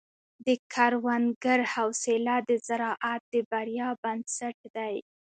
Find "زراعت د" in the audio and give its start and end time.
2.67-3.35